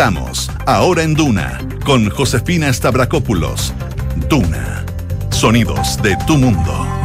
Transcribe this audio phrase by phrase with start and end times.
[0.00, 3.74] Presentamos Ahora en Duna con Josefina Stavrakopoulos.
[4.30, 4.82] Duna.
[5.28, 6.99] Sonidos de tu mundo.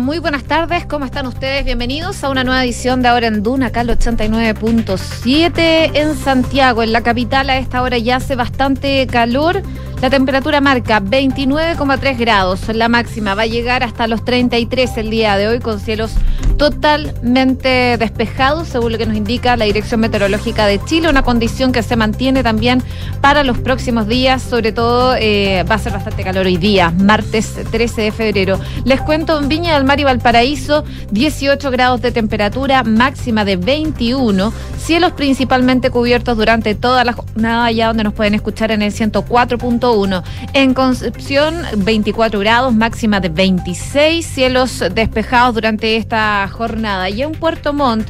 [0.00, 1.64] Muy buenas tardes, ¿cómo están ustedes?
[1.64, 6.92] Bienvenidos a una nueva edición de Ahora en Duna, acá el 89.7 en Santiago, en
[6.92, 7.48] la capital.
[7.48, 9.62] A esta hora ya hace bastante calor.
[10.00, 12.68] La temperatura marca 29,3 grados.
[12.74, 16.12] La máxima va a llegar hasta los 33 el día de hoy con cielos
[16.56, 21.82] totalmente despejados, según lo que nos indica la Dirección Meteorológica de Chile, una condición que
[21.82, 22.82] se mantiene también
[23.20, 27.54] para los próximos días, sobre todo eh, va a ser bastante calor hoy día, martes
[27.70, 28.60] 13 de febrero.
[28.84, 34.52] Les cuento en Viña del Mar y Valparaíso, 18 grados de temperatura, máxima de 21,
[34.78, 40.22] cielos principalmente cubiertos durante toda la jornada, allá donde nos pueden escuchar en el 104.1.
[40.52, 47.08] En Concepción, 24 grados, máxima de 26, cielos despejados durante esta jornada.
[47.10, 48.08] Y en Puerto Montt,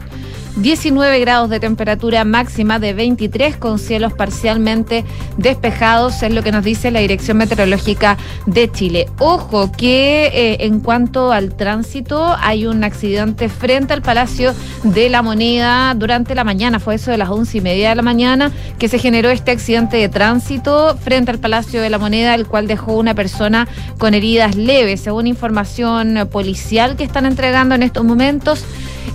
[0.56, 5.05] 19 grados de temperatura máxima de 23 con cielos parcialmente
[5.36, 8.16] despejados, es lo que nos dice la Dirección Meteorológica
[8.47, 9.06] de Chile.
[9.19, 15.22] Ojo que eh, en cuanto al tránsito hay un accidente frente al Palacio de la
[15.22, 18.88] Moneda durante la mañana, fue eso de las once y media de la mañana que
[18.88, 22.92] se generó este accidente de tránsito frente al Palacio de la Moneda, el cual dejó
[22.92, 23.66] una persona
[23.98, 28.64] con heridas leves, según información policial que están entregando en estos momentos.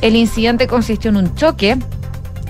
[0.01, 1.77] El incidente consistió en un choque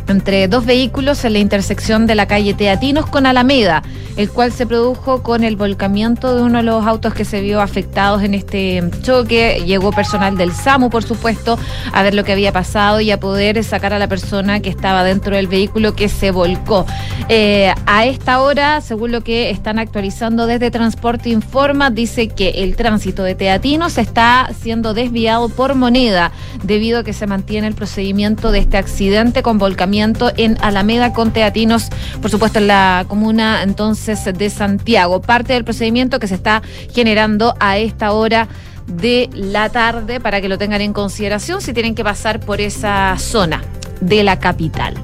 [0.07, 3.83] entre dos vehículos en la intersección de la calle Teatinos con Alameda,
[4.19, 7.61] el cual se produjo con el volcamiento de uno de los autos que se vio
[7.61, 9.63] afectados en este choque.
[9.65, 11.57] Llegó personal del SAMU, por supuesto,
[11.93, 15.05] a ver lo que había pasado y a poder sacar a la persona que estaba
[15.05, 16.85] dentro del vehículo que se volcó.
[17.29, 22.75] Eh, a esta hora, según lo que están actualizando desde Transporte Informa, dice que el
[22.75, 28.51] tránsito de Teatinos está siendo desviado por moneda debido a que se mantiene el procedimiento
[28.51, 31.87] de este accidente con volcamiento en Alameda con Teatinos,
[32.21, 35.21] por supuesto en la comuna entonces de Santiago.
[35.21, 36.61] Parte del procedimiento que se está
[36.93, 38.47] generando a esta hora
[38.87, 43.15] de la tarde para que lo tengan en consideración si tienen que pasar por esa
[43.17, 43.61] zona
[44.01, 44.95] de la capital.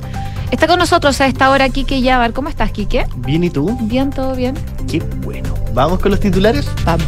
[0.51, 2.33] Está con nosotros a esta hora Quique Yabar.
[2.33, 3.05] ¿Cómo estás, Quique?
[3.17, 3.77] Bien, ¿y tú?
[3.81, 4.55] Bien, todo bien.
[4.88, 5.53] Qué bueno.
[5.73, 6.67] ¿Vamos con los titulares?
[6.85, 7.05] Vamos.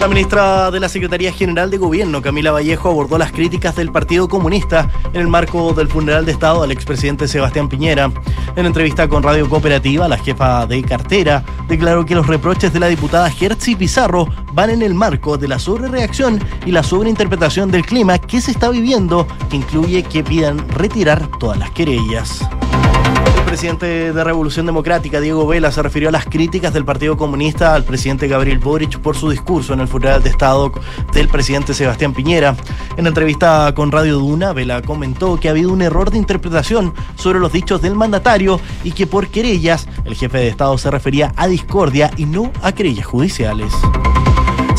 [0.00, 4.28] La ministra de la Secretaría General de Gobierno, Camila Vallejo, abordó las críticas del Partido
[4.28, 8.10] Comunista en el marco del funeral de Estado del expresidente Sebastián Piñera.
[8.56, 12.86] En entrevista con Radio Cooperativa, la jefa de cartera declaró que los reproches de la
[12.86, 18.16] diputada Gertzi Pizarro van en el marco de la sobrereacción y la sobreinterpretación del clima
[18.16, 22.48] que se está viviendo, que incluye que pidan retirar todas las querellas.
[23.50, 27.74] El presidente de Revolución Democrática, Diego Vela, se refirió a las críticas del Partido Comunista
[27.74, 30.70] al presidente Gabriel Boric por su discurso en el funeral de Estado
[31.12, 32.54] del presidente Sebastián Piñera.
[32.96, 37.40] En entrevista con Radio Duna, Vela comentó que ha habido un error de interpretación sobre
[37.40, 41.48] los dichos del mandatario y que por querellas el jefe de Estado se refería a
[41.48, 43.72] discordia y no a querellas judiciales.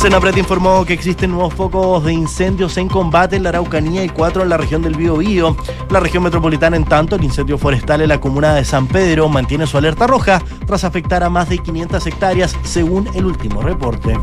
[0.01, 4.41] Senapret informó que existen nuevos focos de incendios en combate en la Araucanía y cuatro
[4.41, 5.56] en la región del Biobío.
[5.91, 9.67] La región metropolitana, en tanto, el incendio forestal en la comuna de San Pedro mantiene
[9.67, 14.17] su alerta roja tras afectar a más de 500 hectáreas, según el último reporte.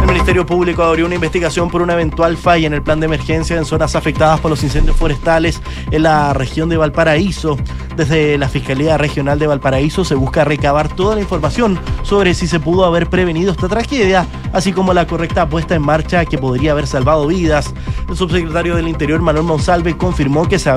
[0.00, 3.56] El Ministerio Público abrió una investigación por una eventual falla en el plan de emergencia
[3.56, 7.56] en zonas afectadas por los incendios forestales en la región de Valparaíso.
[7.98, 12.60] Desde la Fiscalía Regional de Valparaíso se busca recabar toda la información sobre si se
[12.60, 16.86] pudo haber prevenido esta tragedia, así como la correcta puesta en marcha que podría haber
[16.86, 17.74] salvado vidas.
[18.08, 20.70] El subsecretario del Interior, Manuel Monsalve, confirmó que se,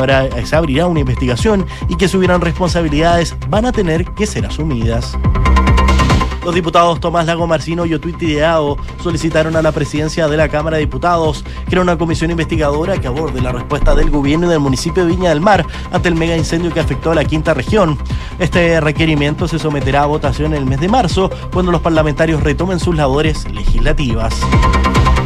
[0.45, 5.15] se abrirá una investigación y que si hubieran responsabilidades van a tener que ser asumidas.
[6.43, 10.77] Los diputados Tomás Lago Marcino y Otuiti Deao solicitaron a la presidencia de la Cámara
[10.77, 15.05] de Diputados era una comisión investigadora que aborde la respuesta del gobierno y del municipio
[15.05, 17.97] de Viña del Mar ante el mega incendio que afectó a la quinta región.
[18.39, 22.79] Este requerimiento se someterá a votación en el mes de marzo, cuando los parlamentarios retomen
[22.79, 24.33] sus labores legislativas.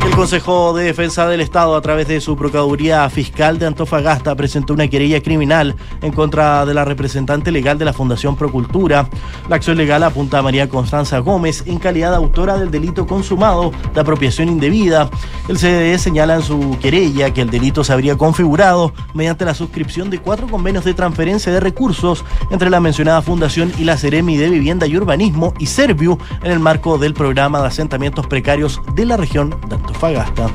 [0.06, 4.74] El Consejo de Defensa del Estado, a través de su Procuraduría Fiscal de Antofagasta, presentó
[4.74, 9.10] una querella criminal en contra de la representante legal de la Fundación Procultura.
[9.50, 13.72] La acción legal apunta a María Constanza Gómez en calidad de autora del delito consumado
[13.94, 15.10] de apropiación indebida.
[15.50, 20.12] El CDE señala en su querella que el delito se habría configurado mediante la suscripción
[20.12, 24.50] de cuatro convenios de transferencia de recursos entre la mencionada fundación y la Ceremi de
[24.50, 29.18] Vivienda y Urbanismo y Serviu en el marco del programa de asentamientos precarios de la
[29.18, 29.94] región de Antofagasta.
[30.00, 30.50] Fagasta.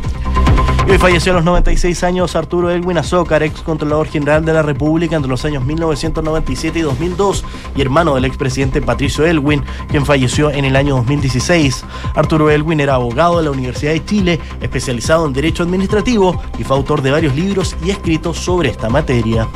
[0.86, 4.62] Y hoy falleció a los 96 años Arturo Elwin Azócar, ex controlador general de la
[4.62, 7.44] República entre los años 1997 y 2002
[7.76, 11.84] y hermano del expresidente Patricio Elwin, quien falleció en el año 2016.
[12.14, 16.76] Arturo Elwin era abogado de la Universidad de Chile, especializado en Derecho Administrativo y fue
[16.76, 19.46] autor de varios libros y escritos sobre esta materia.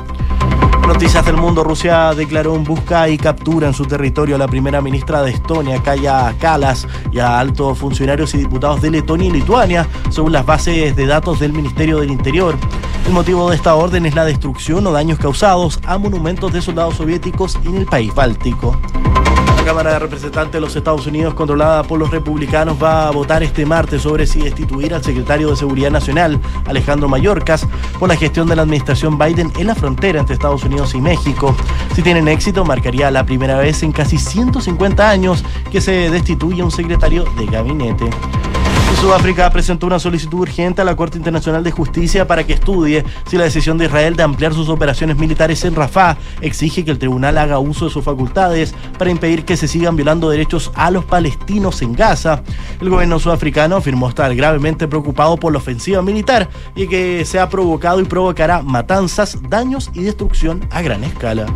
[0.87, 1.65] Noticias del mundo.
[1.65, 5.83] Rusia declaró en busca y captura en su territorio a la primera ministra de Estonia,
[5.83, 10.95] Kaya Kalas, y a altos funcionarios y diputados de Letonia y Lituania, según las bases
[10.95, 12.55] de datos del Ministerio del Interior.
[13.07, 16.97] El motivo de esta orden es la destrucción o daños causados a monumentos de soldados
[16.97, 18.79] soviéticos en el país báltico.
[19.65, 23.43] La Cámara de Representantes de los Estados Unidos, controlada por los republicanos, va a votar
[23.43, 27.67] este martes sobre si destituir al secretario de Seguridad Nacional, Alejandro Mayorkas,
[27.99, 31.57] por la gestión de la administración Biden en la frontera entre Estados Unidos y México.
[31.95, 36.71] Si tienen éxito, marcaría la primera vez en casi 150 años que se destituye un
[36.71, 38.11] secretario de gabinete.
[39.05, 43.37] Sudáfrica presentó una solicitud urgente a la Corte Internacional de Justicia para que estudie si
[43.37, 47.37] la decisión de Israel de ampliar sus operaciones militares en Rafah exige que el tribunal
[47.37, 51.83] haga uso de sus facultades para impedir que se sigan violando derechos a los palestinos
[51.83, 52.43] en Gaza.
[52.81, 57.49] El gobierno sudafricano afirmó estar gravemente preocupado por la ofensiva militar y que se ha
[57.51, 61.47] provocado y provocará matanzas, daños y destrucción a gran escala.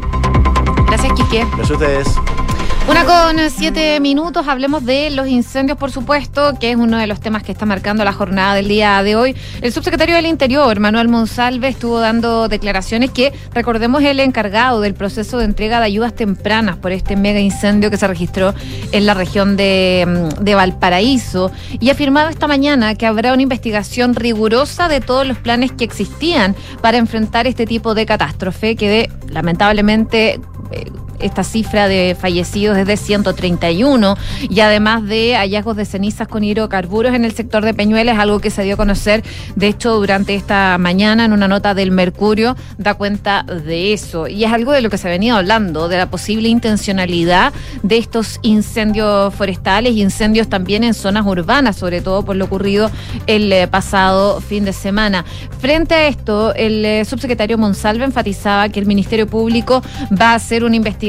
[0.87, 1.47] Gracias, Quique.
[1.57, 2.48] Gracias a ustedes.
[2.89, 7.21] Una con siete minutos, hablemos de los incendios, por supuesto, que es uno de los
[7.21, 9.37] temas que está marcando la jornada del día de hoy.
[9.61, 15.37] El subsecretario del Interior, Manuel Monsalve, estuvo dando declaraciones que, recordemos, el encargado del proceso
[15.37, 18.55] de entrega de ayudas tempranas por este mega incendio que se registró
[18.91, 24.15] en la región de, de Valparaíso y ha afirmado esta mañana que habrá una investigación
[24.15, 29.11] rigurosa de todos los planes que existían para enfrentar este tipo de catástrofe que de,
[29.29, 30.41] lamentablemente
[30.71, 30.91] eh,
[31.21, 34.17] esta cifra de fallecidos es de 131
[34.49, 38.51] y además de hallazgos de cenizas con hidrocarburos en el sector de Peñuelas, algo que
[38.51, 39.25] se dio a conocer,
[39.57, 44.29] de hecho, durante esta mañana en una nota del Mercurio, da cuenta de eso.
[44.29, 47.99] Y es algo de lo que se ha venido hablando, de la posible intencionalidad de
[47.99, 52.91] estos incendios forestales incendios también en zonas urbanas, sobre todo por lo ocurrido
[53.27, 55.25] el eh, pasado fin de semana.
[55.61, 59.83] Frente a esto, el eh, subsecretario Monsalve enfatizaba que el Ministerio Público
[60.21, 61.08] va a hacer una investigación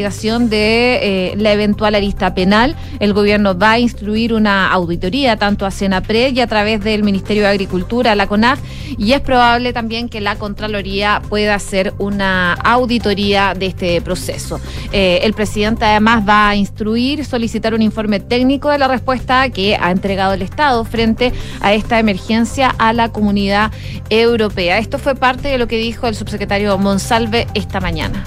[0.49, 2.75] de eh, la eventual arista penal.
[2.99, 7.43] El gobierno va a instruir una auditoría tanto a Senapred y a través del Ministerio
[7.43, 8.59] de Agricultura, la CONAF,
[8.97, 14.59] y es probable también que la Contraloría pueda hacer una auditoría de este proceso.
[14.93, 19.75] Eh, el presidente además va a instruir, solicitar un informe técnico de la respuesta que
[19.75, 23.71] ha entregado el Estado frente a esta emergencia a la comunidad
[24.09, 24.77] europea.
[24.77, 28.23] Esto fue parte de lo que dijo el subsecretario Monsalve esta mañana.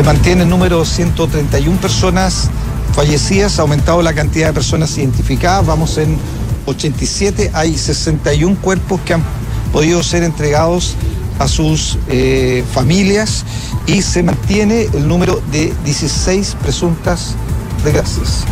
[0.00, 2.48] Se mantiene el número 131 personas
[2.94, 6.16] fallecidas, ha aumentado la cantidad de personas identificadas, vamos en
[6.64, 9.22] 87, hay 61 cuerpos que han
[9.74, 10.94] podido ser entregados
[11.38, 13.44] a sus eh, familias
[13.86, 17.34] y se mantiene el número de 16 presuntas
[17.84, 18.44] desgracias.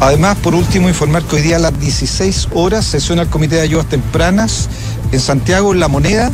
[0.00, 3.60] Además, por último, informar que hoy día a las 16 horas sesiona el Comité de
[3.60, 4.70] Ayudas Tempranas
[5.12, 6.32] en Santiago, en La Moneda.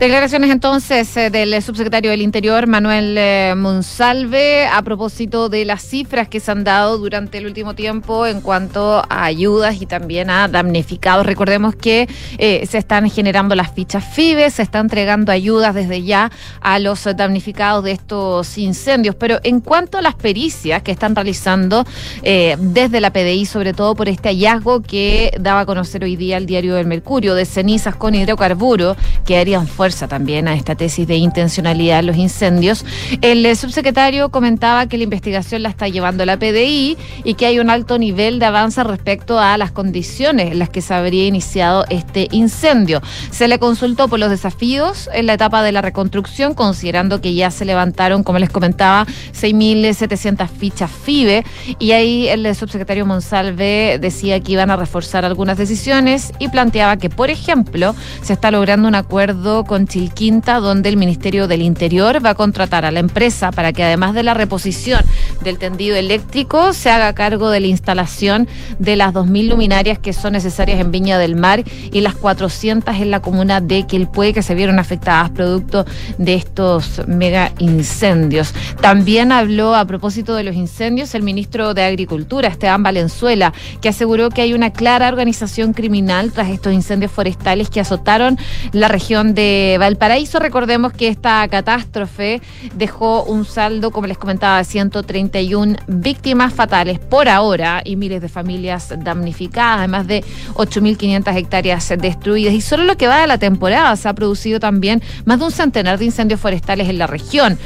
[0.00, 6.26] Declaraciones entonces eh, del subsecretario del Interior, Manuel eh, Monsalve, a propósito de las cifras
[6.26, 10.48] que se han dado durante el último tiempo en cuanto a ayudas y también a
[10.48, 11.26] damnificados.
[11.26, 12.08] Recordemos que
[12.38, 16.32] eh, se están generando las fichas FIBE, se está entregando ayudas desde ya
[16.62, 19.16] a los damnificados de estos incendios.
[19.16, 21.84] Pero en cuanto a las pericias que están realizando
[22.22, 26.46] desde la PDI, sobre todo por este hallazgo que daba a conocer hoy día el
[26.46, 28.96] diario del Mercurio, de cenizas con hidrocarburo
[29.26, 32.84] que harían fuerza también a esta tesis de intencionalidad en los incendios.
[33.20, 37.58] El eh, subsecretario comentaba que la investigación la está llevando la PDI y que hay
[37.58, 41.84] un alto nivel de avance respecto a las condiciones en las que se habría iniciado
[41.90, 43.02] este incendio.
[43.30, 47.50] Se le consultó por los desafíos en la etapa de la reconstrucción, considerando que ya
[47.50, 51.44] se levantaron, como les comentaba, 6.700 fichas FIBE
[51.78, 57.10] y ahí el subsecretario Monsalve decía que iban a reforzar algunas decisiones y planteaba que,
[57.10, 62.24] por ejemplo, se está logrando un acuerdo con con Chilquinta, donde el Ministerio del Interior
[62.24, 65.00] va a contratar a la empresa para que además de la reposición
[65.42, 68.46] del tendido eléctrico, se haga cargo de la instalación
[68.78, 73.10] de las 2.000 luminarias que son necesarias en Viña del Mar y las 400 en
[73.10, 75.86] la comuna de Quilpué que se vieron afectadas producto
[76.18, 78.52] de estos mega incendios.
[78.82, 84.28] También habló a propósito de los incendios el ministro de Agricultura, Esteban Valenzuela, que aseguró
[84.28, 88.38] que hay una clara organización criminal tras estos incendios forestales que azotaron
[88.72, 90.38] la región de Valparaíso.
[90.38, 92.40] Recordemos que esta catástrofe
[92.74, 98.28] dejó un saldo, como les comentaba, de 131 víctimas fatales por ahora y miles de
[98.28, 100.24] familias damnificadas, además de
[100.54, 102.54] 8.500 hectáreas destruidas.
[102.54, 105.52] Y solo lo que va de la temporada se ha producido también más de un
[105.52, 107.58] centenar de incendios forestales en la región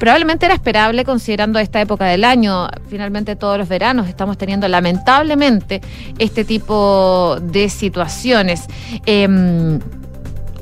[0.00, 2.68] probablemente era esperable considerando esta época del año.
[2.88, 5.82] Finalmente todos los veranos estamos teniendo lamentablemente
[6.18, 8.64] este tipo de situaciones.
[9.04, 9.78] Em,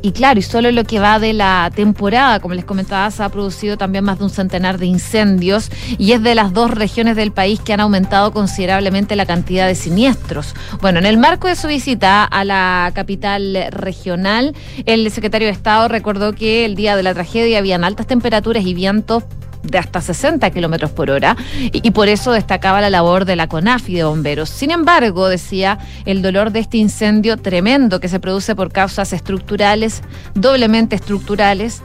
[0.03, 3.29] y claro, y solo lo que va de la temporada, como les comentaba, se ha
[3.29, 7.33] producido también más de un centenar de incendios y es de las dos regiones del
[7.33, 10.55] país que han aumentado considerablemente la cantidad de siniestros.
[10.81, 14.55] Bueno, en el marco de su visita a la capital regional,
[14.87, 18.75] el secretario de Estado recordó que el día de la tragedia habían altas temperaturas y
[18.75, 19.25] vientos
[19.63, 23.95] de hasta 60 kilómetros por hora y, por eso destacaba la labor de la CONAFI
[23.95, 24.49] de bomberos.
[24.49, 30.03] Sin embargo, decía, el dolor de este incendio tremendo que se produce por causas estructurales,
[30.35, 31.83] doblemente estructurales,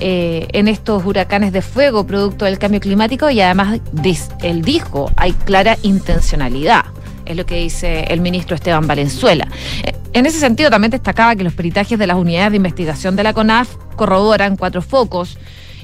[0.00, 3.80] eh, en estos huracanes de fuego producto del cambio climático y además
[4.42, 6.86] él dijo, hay clara intencionalidad.
[7.24, 9.46] Es lo que dice el ministro Esteban Valenzuela.
[9.84, 13.22] Eh, en ese sentido, también destacaba que los peritajes de las unidades de investigación de
[13.22, 15.38] la CONAF corroboran cuatro focos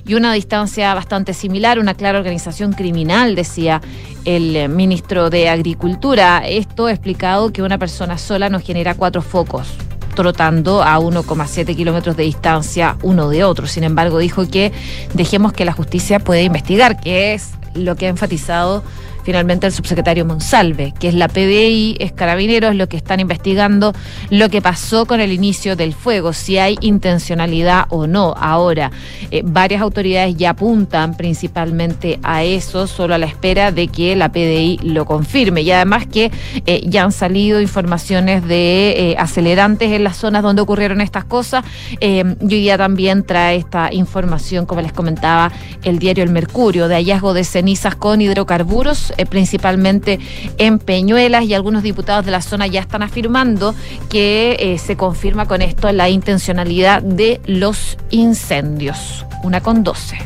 [0.09, 3.81] y una distancia bastante similar, una clara organización criminal, decía
[4.25, 6.43] el eh, ministro de Agricultura.
[6.49, 9.69] Esto ha explicado que una persona sola nos genera cuatro focos
[10.17, 13.69] trotando a 1,7 kilómetros de distancia uno de otro.
[13.69, 14.73] Sin embargo, dijo que
[15.15, 18.83] dejemos que la justicia pueda investigar, que es lo que ha enfatizado
[19.29, 23.93] finalmente el subsecretario Monsalve, que es la PDI, es Carabineros, lo que están investigando
[24.31, 28.35] lo que pasó con el inicio del fuego, si hay intencionalidad o no.
[28.39, 28.91] Ahora,
[29.31, 34.33] eh, varias autoridades ya apuntan principalmente a eso, solo a la espera de que la
[34.33, 35.61] PDI lo confirme.
[35.61, 36.31] Y además que
[36.65, 41.67] eh, ya han salido informaciones de eh, acelerantes en las zonas donde ocurrieron estas cosas.
[42.01, 42.23] y
[42.55, 45.53] hoy también trae esta información, como les comentaba,
[45.85, 50.19] el diario El Mercurio, de hallazgo de cenizas con hidrocarburos eh, principalmente
[50.57, 53.75] en Peñuelas, y algunos diputados de la zona ya están afirmando
[54.09, 59.27] que eh, se confirma con esto la intencionalidad de los incendios.
[59.43, 60.19] Una con doce.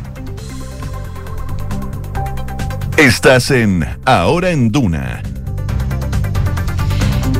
[2.96, 5.22] Estás en Ahora en Duna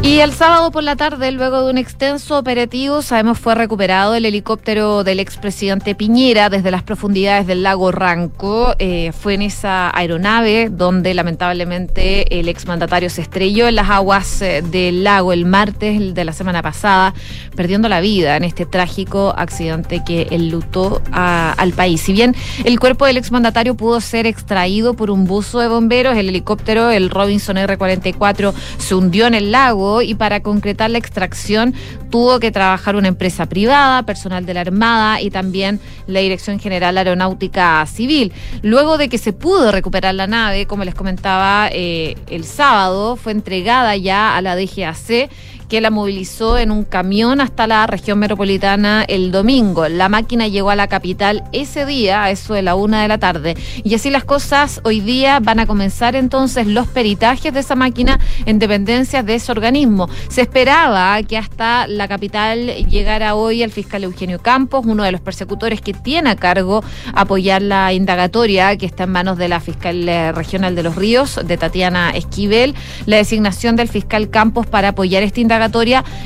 [0.02, 4.26] y el sábado por la tarde, luego de un extenso operativo, sabemos fue recuperado el
[4.26, 8.75] helicóptero del expresidente Piñera desde las profundidades del lago Ranco.
[8.80, 14.62] Eh, fue en esa aeronave donde lamentablemente el exmandatario se estrelló en las aguas eh,
[14.62, 17.14] del lago el martes de la semana pasada,
[17.54, 22.00] perdiendo la vida en este trágico accidente que enlutó al país.
[22.00, 26.28] Si bien el cuerpo del exmandatario pudo ser extraído por un buzo de bomberos, el
[26.28, 31.75] helicóptero, el Robinson R-44, se hundió en el lago y para concretar la extracción
[32.11, 36.96] tuvo que trabajar una empresa privada, personal de la Armada y también la Dirección General
[36.96, 38.32] Aeronáutica Civil.
[38.62, 43.32] Luego de que se pudo recuperar la nave, como les comentaba eh, el sábado, fue
[43.32, 45.28] entregada ya a la DGAC
[45.73, 49.88] que la movilizó en un camión hasta la región metropolitana el domingo.
[49.88, 53.17] La máquina llegó a la capital ese día, a eso de la una de la
[53.17, 53.57] tarde.
[53.83, 58.21] Y así las cosas, hoy día van a comenzar entonces los peritajes de esa máquina
[58.45, 60.11] en dependencias de ese organismo.
[60.29, 65.23] Se esperaba que hasta la capital llegara hoy el fiscal Eugenio Campos, uno de los
[65.23, 70.07] persecutores que tiene a cargo apoyar la indagatoria que está en manos de la fiscal
[70.07, 72.75] eh, regional de los Ríos, de Tatiana Esquivel,
[73.07, 75.62] la designación del fiscal Campos para apoyar esta indagatoria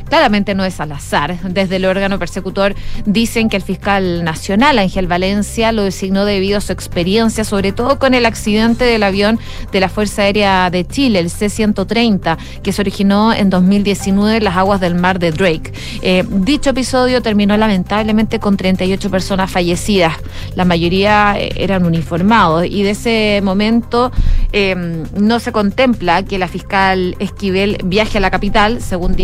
[0.08, 1.38] claramente no es al azar.
[1.42, 2.74] Desde el órgano persecutor
[3.04, 7.98] dicen que el fiscal nacional, Ángel Valencia, lo designó debido a su experiencia, sobre todo
[7.98, 9.38] con el accidente del avión
[9.72, 14.56] de la Fuerza Aérea de Chile, el C-130, que se originó en 2019 en las
[14.56, 15.72] aguas del mar de Drake.
[16.02, 20.14] Eh, dicho episodio terminó lamentablemente con 38 personas fallecidas.
[20.54, 24.12] La mayoría eh, eran uniformados y de ese momento
[24.52, 29.14] Em, no se contempla que la fiscal Esquivel viaje a la capital, según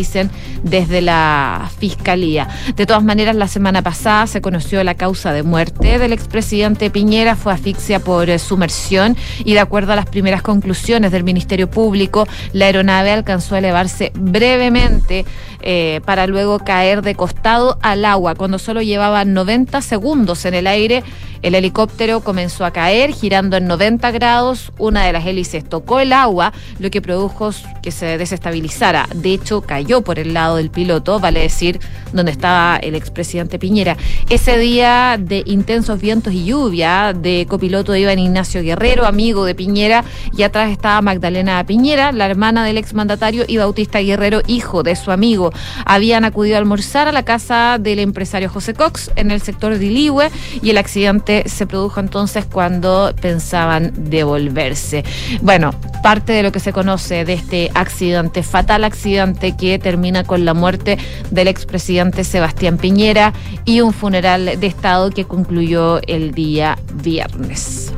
[0.62, 2.49] desde la fiscalía.
[2.76, 7.37] De todas maneras, la semana pasada se conoció la causa de muerte del expresidente Piñera,
[7.37, 12.26] fue asfixia por eh, sumersión y de acuerdo a las primeras conclusiones del Ministerio Público,
[12.52, 15.25] la aeronave alcanzó a elevarse brevemente
[15.61, 18.35] eh, para luego caer de costado al agua.
[18.35, 21.04] Cuando solo llevaba 90 segundos en el aire,
[21.42, 24.72] el helicóptero comenzó a caer, girando en 90 grados.
[24.78, 27.50] Una de las hélices tocó el agua, lo que produjo
[27.82, 29.08] que se desestabilizara.
[29.14, 31.80] De hecho, cayó por el lado del piloto, vale decir,
[32.12, 33.96] donde estaba el expresidente Piñera.
[34.30, 40.04] Ese día de intensos vientos y lluvia, de copiloto iba Ignacio Guerrero, amigo de Piñera,
[40.37, 45.11] y atrás estaba Magdalena Piñera, la hermana del exmandatario, y Bautista Guerrero, hijo de su
[45.11, 45.52] amigo
[45.84, 49.92] habían acudido a almorzar a la casa del empresario José Cox en el sector de
[49.92, 55.05] y el accidente se produjo entonces cuando pensaban devolverse.
[55.41, 55.73] Bueno,
[56.03, 60.55] parte de lo que se conoce de este accidente, fatal accidente que termina con la
[60.55, 60.99] muerte
[61.31, 63.33] del expresidente Sebastián Piñera
[63.65, 67.93] y un funeral de Estado que concluyó el día viernes.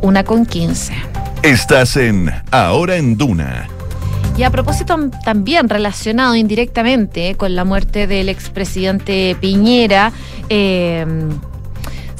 [0.00, 0.94] Una con quince.
[1.42, 3.68] Estás en Ahora en Duna
[4.36, 10.12] y a propósito también relacionado indirectamente con la muerte del expresidente Piñera,
[10.48, 11.04] eh,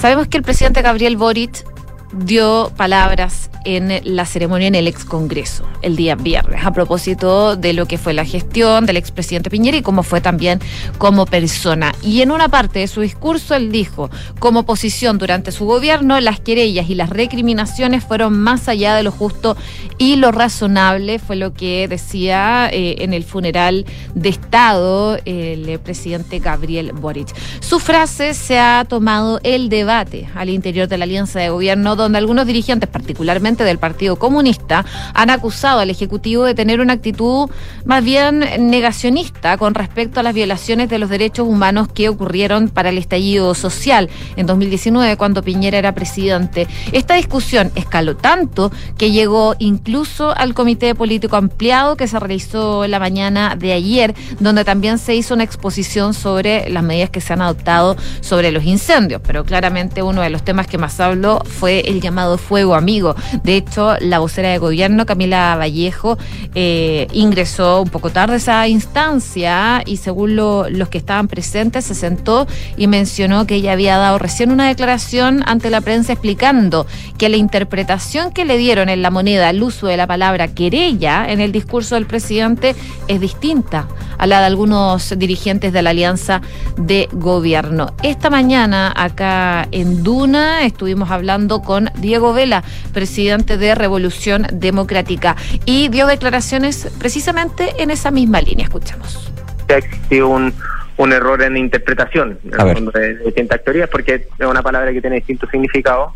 [0.02, 1.64] sabemos que el presidente Gabriel Boric
[2.12, 7.72] dio palabras en la ceremonia en el ex Congreso el día viernes, a propósito de
[7.72, 10.60] lo que fue la gestión del expresidente Piñera y cómo fue también
[10.98, 11.94] como persona.
[12.02, 16.40] Y en una parte de su discurso él dijo, como posición durante su gobierno, las
[16.40, 19.56] querellas y las recriminaciones fueron más allá de lo justo
[19.98, 26.38] y lo razonable, fue lo que decía eh, en el funeral de Estado el presidente
[26.38, 27.28] Gabriel Boric.
[27.60, 32.18] Su frase se ha tomado el debate al interior de la alianza de gobierno, donde
[32.18, 37.50] algunos dirigentes, particularmente del Partido Comunista, han acusado al Ejecutivo de tener una actitud
[37.84, 38.40] más bien
[38.70, 43.54] negacionista con respecto a las violaciones de los derechos humanos que ocurrieron para el estallido
[43.54, 46.66] social en 2019, cuando Piñera era presidente.
[46.92, 52.98] Esta discusión escaló tanto que llegó incluso al Comité Político Ampliado que se realizó la
[52.98, 57.42] mañana de ayer, donde también se hizo una exposición sobre las medidas que se han
[57.42, 59.20] adoptado sobre los incendios.
[59.24, 63.14] Pero claramente uno de los temas que más habló fue el llamado fuego amigo.
[63.42, 66.18] De hecho, la vocera de gobierno, Camila Vallejo,
[66.54, 71.94] eh, ingresó un poco tarde a esa instancia y según los que estaban presentes se
[71.94, 72.46] sentó
[72.76, 76.86] y mencionó que ella había dado recién una declaración ante la prensa explicando
[77.18, 81.26] que la interpretación que le dieron en la moneda al uso de la palabra querella
[81.28, 82.74] en el discurso del presidente
[83.08, 83.86] es distinta
[84.22, 86.42] a la de algunos dirigentes de la alianza
[86.76, 87.92] de gobierno.
[88.04, 92.62] Esta mañana acá en Duna estuvimos hablando con Diego Vela,
[92.94, 98.66] presidente de Revolución Democrática, y dio declaraciones precisamente en esa misma línea.
[98.66, 99.32] Escuchamos.
[99.68, 100.54] Ha existido un,
[100.98, 106.12] un error en interpretación de, distintas teorías, porque es una palabra que tiene distintos significados.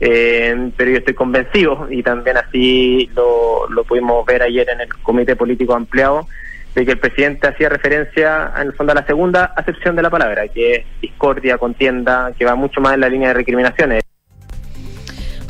[0.00, 4.88] Eh, pero yo estoy convencido, y también así lo, lo pudimos ver ayer en el
[5.02, 6.26] Comité Político Ampliado,
[6.74, 10.10] de que el presidente hacía referencia en el fondo a la segunda acepción de la
[10.10, 13.99] palabra, que es discordia, contienda, que va mucho más en la línea de recriminaciones.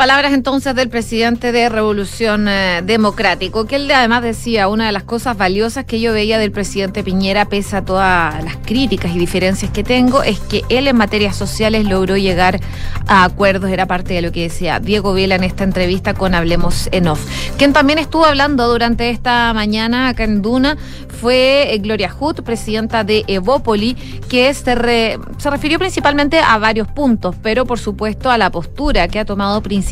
[0.00, 5.02] Palabras entonces del presidente de Revolución eh, Democrático, que él además decía, una de las
[5.02, 9.70] cosas valiosas que yo veía del presidente Piñera, pese a todas las críticas y diferencias
[9.70, 12.60] que tengo, es que él en materias sociales logró llegar
[13.08, 16.88] a acuerdos, era parte de lo que decía Diego Vela en esta entrevista con Hablemos
[16.92, 17.20] en Off.
[17.58, 20.78] Quien también estuvo hablando durante esta mañana acá en Duna
[21.20, 23.96] fue eh, Gloria Hood, presidenta de Evópoli,
[24.30, 29.18] que se, se refirió principalmente a varios puntos, pero por supuesto a la postura que
[29.18, 29.89] ha tomado principalmente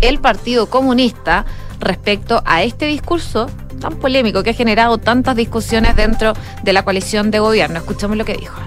[0.00, 1.44] el Partido Comunista
[1.80, 3.48] respecto a este discurso
[3.80, 6.32] tan polémico que ha generado tantas discusiones dentro
[6.62, 7.78] de la coalición de gobierno.
[7.78, 8.60] Escuchamos lo que dijo.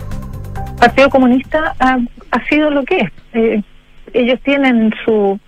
[0.67, 1.99] El Partido Comunista ha,
[2.49, 3.11] sido lo que es.
[3.33, 3.61] Eh,
[4.13, 5.39] ellos tienen su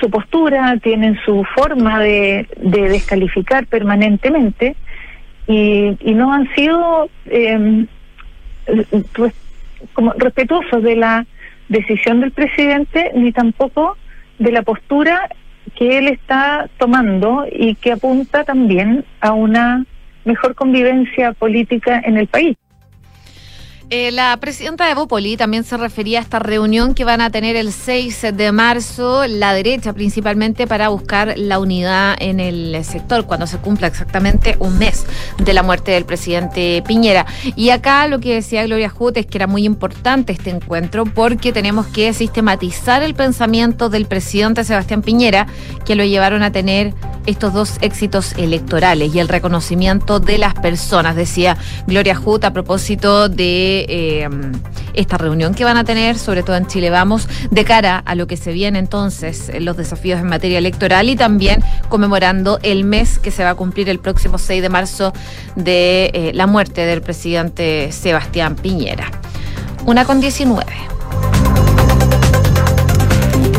[0.00, 4.74] su postura, tienen su forma de, de descalificar permanentemente
[5.46, 7.86] y, y no han sido eh,
[9.92, 11.26] como respetuosos de la
[11.68, 13.96] decisión del presidente ni tampoco
[14.38, 15.28] de la postura
[15.76, 19.84] que él está tomando y que apunta también a una
[20.24, 22.56] mejor convivencia política en el país.
[23.94, 27.56] Eh, la presidenta de Bopoli también se refería a esta reunión que van a tener
[27.56, 33.46] el 6 de marzo, la derecha principalmente, para buscar la unidad en el sector, cuando
[33.46, 35.04] se cumpla exactamente un mes
[35.36, 37.26] de la muerte del presidente Piñera.
[37.54, 41.52] Y acá lo que decía Gloria Jut es que era muy importante este encuentro porque
[41.52, 45.46] tenemos que sistematizar el pensamiento del presidente Sebastián Piñera,
[45.84, 46.94] que lo llevaron a tener
[47.26, 53.28] estos dos éxitos electorales y el reconocimiento de las personas, decía Gloria Jut a propósito
[53.28, 54.28] de eh,
[54.94, 58.26] esta reunión que van a tener, sobre todo en Chile Vamos, de cara a lo
[58.26, 63.30] que se viene entonces, los desafíos en materia electoral y también conmemorando el mes que
[63.30, 65.12] se va a cumplir el próximo 6 de marzo
[65.56, 69.10] de eh, la muerte del presidente Sebastián Piñera.
[69.84, 70.91] Una con 19.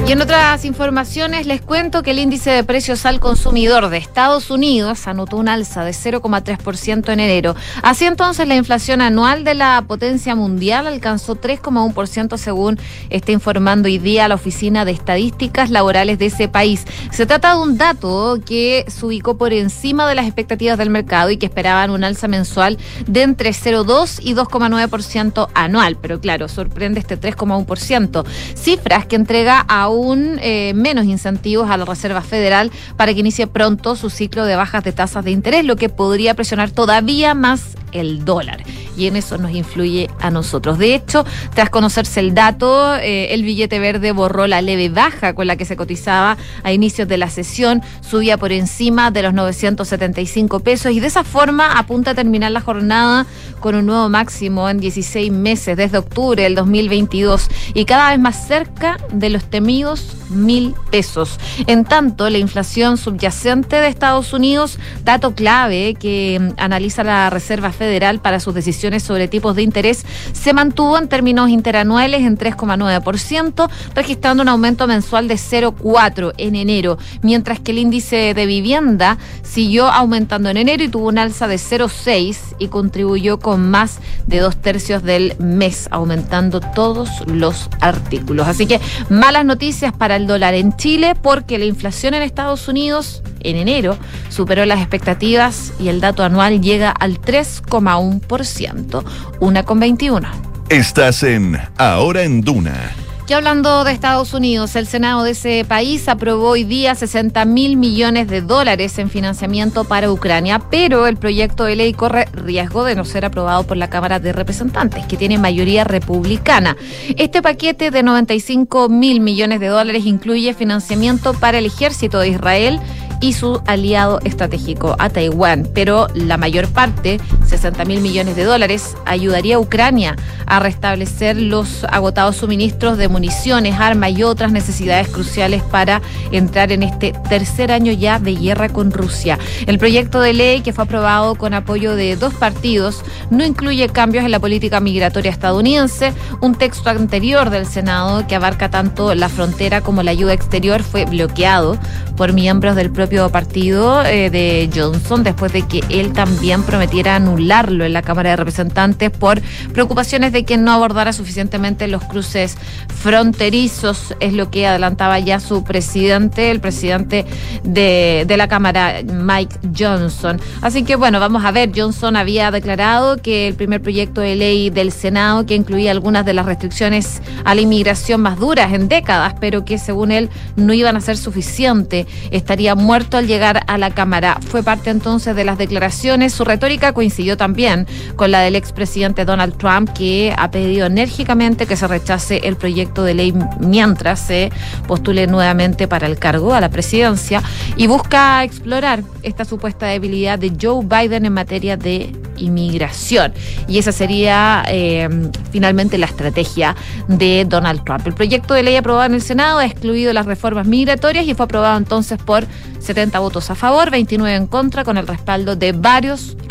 [0.05, 4.51] Y en otras informaciones les cuento que el índice de precios al consumidor de Estados
[4.51, 7.55] Unidos anotó un alza de 0,3% en enero.
[7.81, 12.77] Así entonces la inflación anual de la potencia mundial alcanzó 3,1% según
[13.09, 16.83] está informando hoy día la Oficina de Estadísticas Laborales de ese país.
[17.11, 21.31] Se trata de un dato que se ubicó por encima de las expectativas del mercado
[21.31, 25.97] y que esperaban un alza mensual de entre 0,2 y 2,9% anual.
[26.01, 28.25] Pero claro, sorprende este 3,1%.
[28.53, 33.47] Cifras que entrega a aún eh, menos incentivos a la Reserva Federal para que inicie
[33.47, 37.75] pronto su ciclo de bajas de tasas de interés, lo que podría presionar todavía más
[37.91, 38.63] el dólar.
[38.97, 40.77] Y en eso nos influye a nosotros.
[40.77, 45.47] De hecho, tras conocerse el dato, eh, el billete verde borró la leve baja con
[45.47, 50.59] la que se cotizaba a inicios de la sesión, subía por encima de los 975
[50.59, 53.25] pesos y de esa forma apunta a terminar la jornada
[53.59, 58.47] con un nuevo máximo en 16 meses desde octubre del 2022 y cada vez más
[58.47, 59.82] cerca de los temidos
[60.29, 61.39] mil pesos.
[61.67, 68.19] En tanto, la inflación subyacente de Estados Unidos, dato clave que analiza la Reserva Federal
[68.19, 74.43] para sus decisiones sobre tipos de interés, se mantuvo en términos interanuales en 3,9%, registrando
[74.43, 80.49] un aumento mensual de 0,4 en enero, mientras que el índice de vivienda siguió aumentando
[80.49, 85.03] en enero y tuvo un alza de 0,6 y contribuyó con más de dos tercios
[85.03, 88.47] del mes, aumentando todos los artículos.
[88.47, 93.23] Así que malas noticias para el dólar en Chile porque la inflación en Estados Unidos
[93.41, 93.97] en enero
[94.29, 99.03] superó las expectativas y el dato anual llega al 3,1%,
[99.39, 100.27] una con 21.
[100.69, 102.91] Estás en Ahora en Duna
[103.27, 107.77] ya hablando de Estados Unidos, el Senado de ese país aprobó hoy día 60 mil
[107.77, 112.95] millones de dólares en financiamiento para Ucrania, pero el proyecto de ley corre riesgo de
[112.95, 116.75] no ser aprobado por la Cámara de Representantes, que tiene mayoría republicana.
[117.17, 122.81] Este paquete de 95 mil millones de dólares incluye financiamiento para el ejército de Israel
[123.23, 125.65] y su aliado estratégico a Taiwán.
[125.73, 127.21] Pero la mayor parte,
[127.53, 130.15] 60 mil millones de dólares, ayudaría a Ucrania
[130.47, 136.81] a restablecer los agotados suministros de municiones, armas y otras necesidades cruciales para entrar en
[136.81, 139.37] este tercer año ya de guerra con Rusia.
[139.67, 144.25] El proyecto de ley que fue aprobado con apoyo de dos partidos no incluye cambios
[144.25, 146.11] en la política migratoria estadounidense.
[146.41, 151.05] Un texto anterior del Senado que abarca tanto la frontera como la ayuda exterior fue
[151.05, 151.77] bloqueado
[152.17, 157.19] por miembros del propio partido eh, de Johnson después de que él también prometiera
[157.51, 159.41] en la Cámara de Representantes por
[159.73, 165.63] preocupaciones de que no abordara suficientemente los cruces fronterizos, es lo que adelantaba ya su
[165.63, 167.25] presidente, el presidente
[167.63, 170.39] de, de la Cámara, Mike Johnson.
[170.61, 174.69] Así que bueno, vamos a ver, Johnson había declarado que el primer proyecto de ley
[174.69, 179.35] del Senado, que incluía algunas de las restricciones a la inmigración más duras en décadas,
[179.39, 183.91] pero que según él no iban a ser suficientes, estaría muerto al llegar a la
[183.91, 184.37] Cámara.
[184.47, 186.33] Fue parte entonces de las declaraciones.
[186.33, 186.93] Su retórica
[187.37, 192.55] también con la del expresidente Donald Trump, que ha pedido enérgicamente que se rechace el
[192.55, 194.51] proyecto de ley mientras se
[194.87, 197.41] postule nuevamente para el cargo a la presidencia
[197.75, 203.33] y busca explorar esta supuesta debilidad de Joe Biden en materia de inmigración.
[203.67, 205.07] Y esa sería eh,
[205.51, 206.75] finalmente la estrategia
[207.07, 208.05] de Donald Trump.
[208.07, 211.45] El proyecto de ley aprobado en el Senado ha excluido las reformas migratorias y fue
[211.45, 212.45] aprobado entonces por
[212.79, 216.35] 70 votos a favor, 29 en contra, con el respaldo de varios